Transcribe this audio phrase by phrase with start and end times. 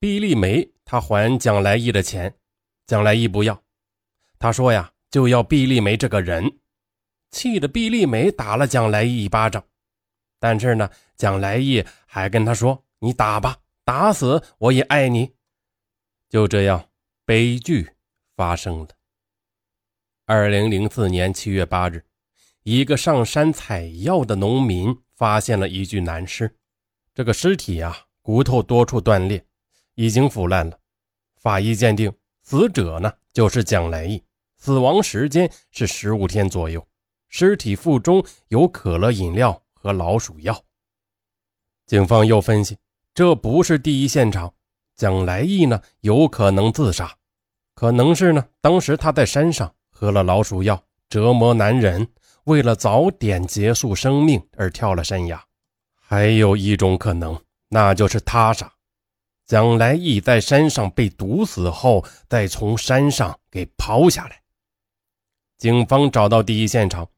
[0.00, 2.32] 毕丽梅她还蒋来义的钱，
[2.86, 3.64] 蒋来义不要，
[4.38, 6.60] 他说呀就要毕丽梅这个人，
[7.32, 9.64] 气得毕丽梅打了蒋来义一巴掌。
[10.38, 15.34] 但是呢，蒋来义还跟他说：“你打吧，打死我也爱你。”
[16.30, 16.90] 就这样，
[17.24, 17.90] 悲剧
[18.36, 18.88] 发生了。
[20.26, 22.04] 二零零四年七月八日，
[22.62, 26.56] 一个上山采药的农民发现了一具男尸。
[27.12, 29.44] 这个尸体啊，骨头多处断裂，
[29.98, 30.78] 已经腐烂了。
[31.36, 32.10] 法医鉴定，
[32.42, 34.22] 死者呢就是蒋来义，
[34.56, 36.82] 死亡时间是十五天左右。
[37.28, 39.62] 尸体腹中有可乐饮料。
[39.80, 40.60] 和老鼠药。
[41.86, 42.76] 警方又分析，
[43.14, 44.52] 这不是第一现场，
[44.96, 47.16] 蒋来义呢有可能自杀，
[47.76, 52.06] 可能是呢当时他在山上喝了老鼠药，折磨男人，
[52.42, 55.40] 为了早点结束生命而跳了山崖。
[55.94, 58.70] 还有一种可能，那就是他杀，
[59.48, 64.42] 蒋来义在山上被毒死后，再从山上给抛下来。
[65.56, 67.08] 警方找到第一现场。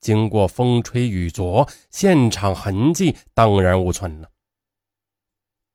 [0.00, 4.28] 经过风吹雨啄，现场痕迹荡然无存了。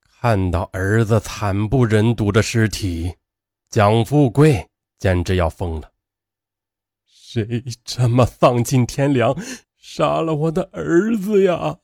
[0.03, 3.15] 看到儿子惨不忍睹的尸体，
[3.69, 5.91] 蒋富贵简直要疯了。
[7.05, 9.35] 谁这么丧尽天良，
[9.75, 11.79] 杀了我的儿子呀？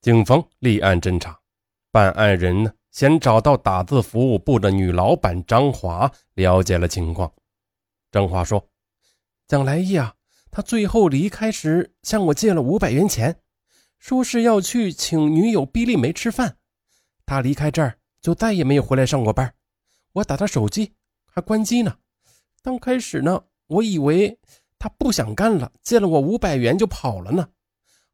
[0.00, 1.40] 警方立案侦查，
[1.92, 7.34] 办案人呢，先找到打字服务部的女老板张华，了解了情况。
[8.12, 8.68] 张华说
[9.48, 10.14] ：“蒋来义啊。”
[10.48, 13.40] 他最后离开时向我借了五百元钱，
[13.98, 16.58] 说是要去请女友毕丽梅吃饭。
[17.26, 19.52] 他离开这儿就再也没有回来上过班。
[20.12, 20.94] 我打他手机
[21.26, 21.96] 还关机呢。
[22.62, 24.38] 刚开始呢，我以为
[24.78, 27.48] 他不想干了，借了我五百元就跑了呢。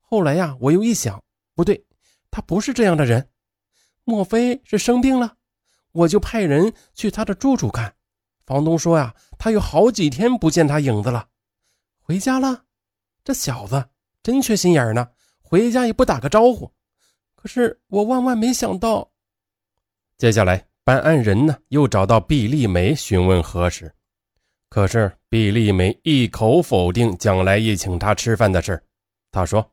[0.00, 1.22] 后来呀，我又一想，
[1.54, 1.84] 不对，
[2.30, 3.28] 他不是这样的人，
[4.04, 5.36] 莫非是生病了？
[5.92, 7.94] 我就派人去他的住处看。
[8.46, 11.28] 房东说呀，他有好几天不见他影子了。
[12.00, 12.64] 回家了，
[13.22, 13.90] 这小子
[14.22, 15.10] 真缺心眼呢！
[15.40, 16.72] 回家也不打个招呼。
[17.34, 19.10] 可是我万万没想到，
[20.18, 23.92] 接下来办案人呢又找到毕丽梅询问核实，
[24.68, 28.80] 可是毕丽梅一口否定蒋来义请他吃饭的事
[29.32, 29.72] 他说：“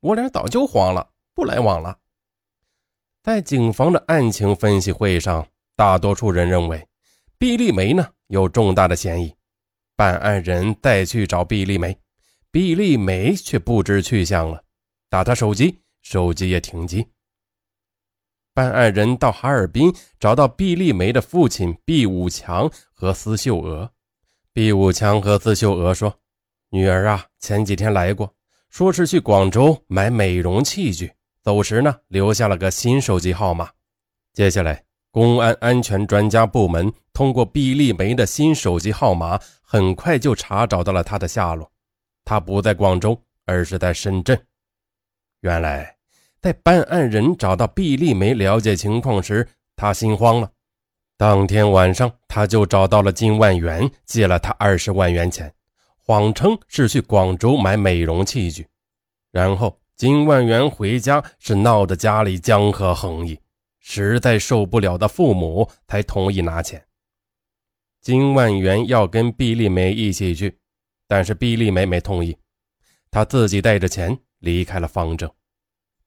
[0.00, 1.98] 我俩早就黄了，不来往了。”
[3.22, 5.46] 在警方的案情分析会上，
[5.76, 6.86] 大多数人认为
[7.38, 9.34] 毕丽梅呢有重大的嫌疑。
[9.96, 11.98] 办案人再去找毕丽梅，
[12.50, 14.62] 毕丽梅却不知去向了。
[15.10, 17.06] 打他手机，手机也停机。
[18.54, 23.90] 办案人到哈尔滨找到毕丽梅的父亲毕武强和司秀娥。
[24.52, 26.12] 毕武强和司秀娥说
[26.70, 28.32] ：“女儿啊，前几天来过，
[28.70, 31.12] 说是去广州买美容器具，
[31.48, 33.70] 走时呢留下了个新手机号码。”
[34.34, 34.84] 接下来。
[35.10, 41.68] 公安安全专家部门通过毕丽梅的新手机号码，很快就查找到了她的下落。
[42.26, 44.38] 她不在广州，而是在深圳。
[45.40, 45.96] 原来，
[46.42, 50.52] 在办案人找到毕丽梅了解情况时，他心慌了。
[51.16, 55.52] 当天晚上，他就找到了金万元，借了他二十万元钱，
[55.96, 58.68] 谎称是去广州买美容器具。
[59.32, 63.38] 然后，金万元回家是闹得家里江河横溢。
[63.80, 66.84] 实在受不了的父母才同意拿钱。
[68.02, 70.58] 金万元要跟毕丽梅一起去，
[71.06, 72.36] 但是毕丽梅没同意，
[73.10, 75.30] 她自己带着钱离开了方正。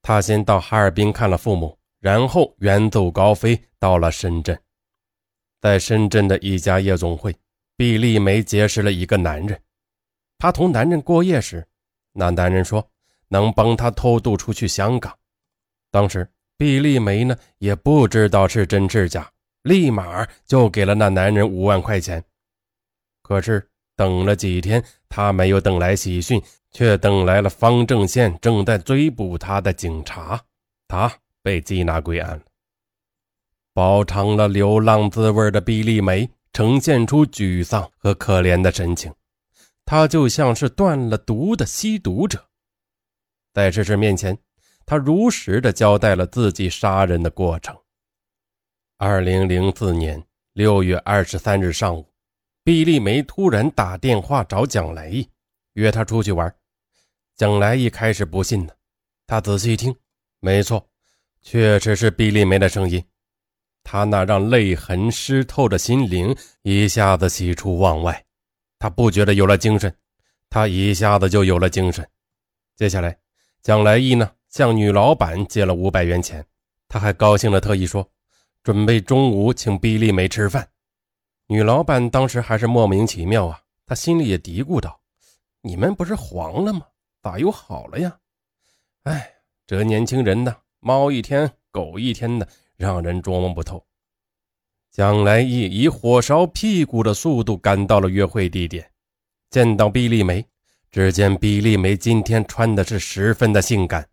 [0.04, 4.60] 他先到哈尔滨看了父母，然后远走高飞到了深圳。
[5.60, 7.36] 在深圳的一家夜总会，
[7.76, 9.60] 毕丽梅结识了一个男人。
[10.38, 11.68] 她同男人过夜时，
[12.14, 12.91] 那男人说
[13.32, 15.12] 能帮他偷渡出去香港。
[15.90, 16.30] 当时。
[16.58, 19.28] 毕丽梅呢也不知道是真是假，
[19.64, 22.24] 立马就给了那男人五万块钱。
[23.24, 26.40] 可是等了几天，他没有等来喜讯，
[26.70, 30.40] 却等来了方正县正在追捕他的警察，
[30.88, 32.44] 他被缉拿归案了。
[33.74, 39.12] 饱尝了流浪滋味的毕丽梅呈现出沮丧和可怜的神情，
[39.84, 42.40] 他就像是断了毒的吸毒者，
[43.54, 44.38] 在这事面前。
[44.86, 47.74] 他如实的交代了自己杀人的过程。
[48.98, 50.22] 二零零四年
[50.54, 52.06] 六月二十三日上午，
[52.64, 55.30] 毕丽梅突然打电话找蒋来义，
[55.74, 56.54] 约他出去玩。
[57.36, 58.74] 蒋来义开始不信呢，
[59.26, 59.96] 他仔细一听，
[60.40, 60.86] 没错，
[61.42, 63.02] 确实是毕丽梅的声音。
[63.84, 68.24] 他那让泪痕湿透的心灵一下子喜出望外，
[68.78, 69.96] 他不觉得有了精神，
[70.50, 72.06] 他一下子就有了精神。
[72.76, 73.18] 接下来，
[73.64, 74.32] 蒋来义呢？
[74.50, 76.46] 向女老板借了五百元钱，
[76.88, 78.06] 他还高兴的特意说
[78.64, 80.68] ：“准备中午请毕丽梅吃饭。
[81.48, 85.00] 女老板当时还是莫名其妙啊，她心里也嘀咕道
[85.62, 86.86] ：“你们不是黄了吗？
[87.22, 88.18] 咋又好了呀？”
[89.04, 89.32] 哎，
[89.68, 92.48] 这年轻人呢，猫一天狗一天的，
[92.78, 93.82] 让人琢磨不透。
[94.92, 98.92] 蒋来义以火烧屁股的速度赶到了约会地点，
[99.50, 100.46] 见到毕丽梅，
[100.92, 104.10] 只见毕丽梅今天穿的是十分的性感，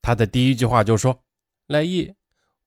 [0.00, 1.24] 她的第一句话就说
[1.66, 2.14] ：“来意，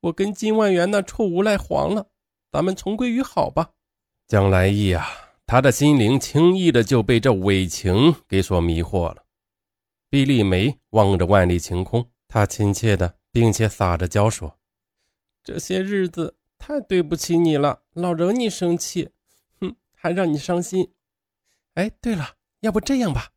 [0.02, 2.10] 我跟金万元那臭无赖黄了，
[2.52, 3.72] 咱们重归于好吧。”
[4.28, 5.08] 蒋来意啊，
[5.46, 9.24] 他的心灵轻易的就被这伪情给所迷惑了。
[10.10, 14.60] 毕丽梅望着万里晴空，她亲切的并且撒着娇说
[15.42, 19.10] ：“这些日子太对不起你了，老惹你生气，
[19.62, 20.92] 哼，还让你伤心。
[21.76, 23.30] 哎，对了，要不这样吧，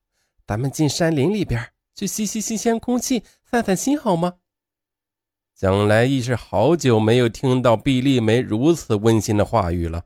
[0.47, 4.39] 咱们进山林里边去吸吸新鲜空气，散散心，好吗？”
[5.55, 10.05] 蒋来义是好久没有听到毕丽梅如此温馨的话语了。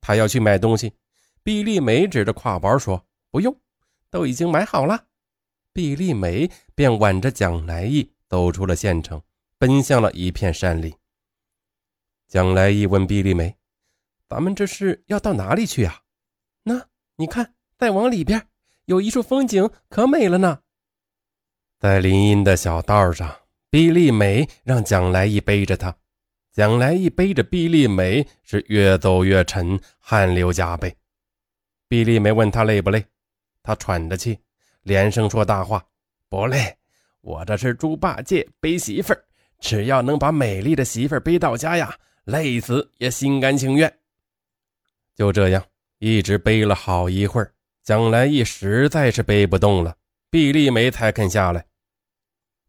[0.00, 0.94] 他要去买东西，
[1.42, 3.58] 毕丽梅指着挎包说：“不用，
[4.10, 5.06] 都已经买好了。”
[5.72, 9.22] 毕丽梅便挽着蒋来义走出了县城，
[9.58, 10.92] 奔向了一片山林。
[12.28, 13.56] 蒋来义问毕丽梅
[14.28, 16.02] ：“咱们这是要到哪里去啊
[16.64, 18.48] ？”“那你看，再往里边
[18.86, 20.60] 有一处风景，可美了呢。”
[21.78, 23.34] 在林荫的小道上，
[23.70, 25.94] 毕丽梅让蒋来义背着她。
[26.52, 30.94] 蒋来义背着毕丽梅是越走越沉，汗流浃背。
[31.88, 33.02] 毕丽梅问他累不累，
[33.62, 34.38] 他喘着气，
[34.82, 35.82] 连声说大话
[36.28, 36.76] ：“不累，
[37.22, 39.24] 我这是猪八戒背媳妇儿，
[39.60, 41.94] 只要能把美丽的媳妇儿背到家呀，
[42.24, 43.90] 累死也心甘情愿。”
[45.16, 45.64] 就这样，
[45.98, 49.96] 一直背了好一会儿，蒋来义实在是背不动了，
[50.30, 51.66] 毕丽梅才肯下来。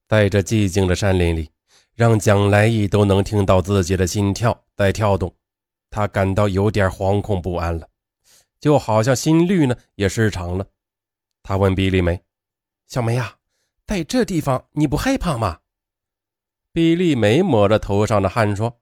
[0.08, 1.54] 在这寂静的山林里。
[1.96, 5.32] 让蒋来义都能听到自己的心跳在跳动，
[5.92, 7.88] 他感到有点惶恐不安了，
[8.60, 10.66] 就好像心率呢也失常了。
[11.44, 12.24] 他问毕丽梅
[12.90, 13.38] ：“小梅呀，
[13.86, 15.60] 在这地方你不害怕吗？”
[16.74, 18.82] 毕丽梅抹着头上的汗说：“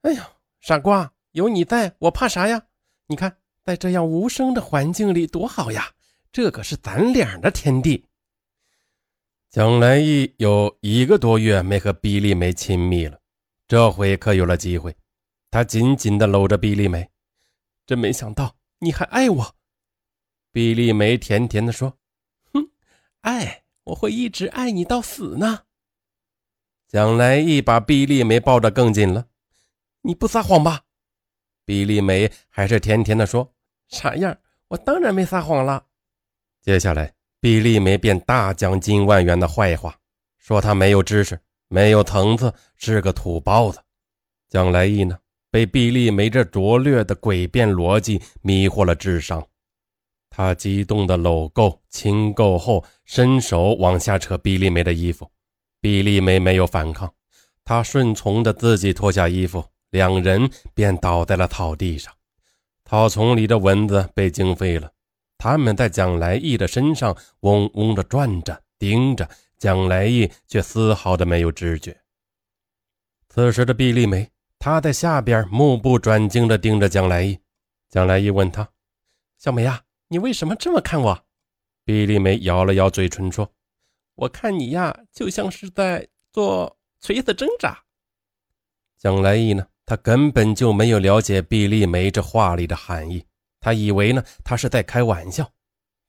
[0.00, 0.30] 哎呀，
[0.62, 2.62] 傻瓜，有你在我怕啥呀？
[3.08, 3.36] 你看，
[3.68, 5.92] 在这样无声的环境里多好呀，
[6.32, 8.06] 这可是咱俩的天地。”
[9.52, 13.20] 蒋来义有一个多月没和毕丽梅亲密了，
[13.66, 14.96] 这回可有了机会。
[15.50, 17.10] 他紧紧地搂着毕丽梅，
[17.86, 19.54] 真没想到你还爱我。
[20.50, 21.98] 毕丽梅甜甜地说
[22.54, 22.70] ：“哼，
[23.20, 25.64] 爱我会一直爱你到死呢。”
[26.88, 29.26] 蒋来义把毕丽梅抱得更紧了。
[30.00, 30.84] 你不撒谎吧？
[31.66, 33.52] 毕丽梅还是甜甜地说
[33.88, 34.36] ：“啥样？
[34.68, 35.84] 我当然没撒谎了。”
[36.62, 37.12] 接下来。
[37.40, 39.96] 毕丽梅便大讲金万元的坏话，
[40.38, 41.38] 说他没有知识，
[41.68, 43.78] 没有层次，是个土包子。
[44.48, 45.16] 蒋来义呢，
[45.48, 49.46] 被毕丽梅这拙劣的诡辩逻辑迷惑了智商，
[50.28, 55.30] 他激动的搂够、亲够后，伸手往下扯毕丽梅的衣服。
[55.80, 57.08] 毕丽梅没有反抗，
[57.64, 62.12] 她顺从的自己脱下衣服，两人便倒在了草地上。
[62.88, 64.90] 草丛里的蚊子被惊飞了。
[65.36, 72.00] 他们在蒋来义的身上嗡嗡的转着，盯着蒋来义，却丝毫的没有知觉。
[73.28, 77.38] 此时的毕丽梅，她在下边目不转睛的盯着蒋来义。
[77.90, 78.66] 蒋来义问他
[79.36, 81.24] ：“小梅呀，你为什么这么看我？”
[81.84, 83.52] 毕丽梅咬了咬嘴唇说
[84.16, 87.84] ：“我看你呀，就像是在做垂死挣扎。”
[88.96, 93.24] 蒋来义呢，他根本就没有了解毕丽梅这话里的含义。
[93.58, 95.50] 他以为呢，他是在开玩笑。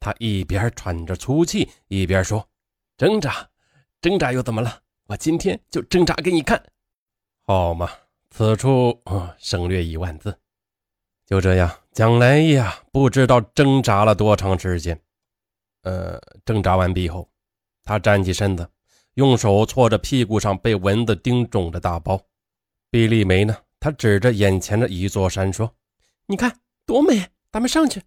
[0.01, 2.45] 他一边喘着粗气，一边说
[2.99, 3.47] ：“挣扎，
[4.01, 4.81] 挣扎又怎么了？
[5.05, 6.61] 我今天就挣扎给你看，
[7.45, 7.89] 好吗？”
[8.31, 9.01] 此处，
[9.37, 10.37] 省略一万字。
[11.25, 14.99] 就这样，蒋来义啊，不知道挣扎了多长时间。
[15.83, 17.29] 呃，挣扎完毕后，
[17.85, 18.69] 他站起身子，
[19.13, 22.21] 用手搓着屁股上被蚊子叮肿的大包。
[22.91, 25.73] 毕丽梅呢，他指着眼前的一座山说
[26.27, 28.01] ：“你看，多美！”咱们上去。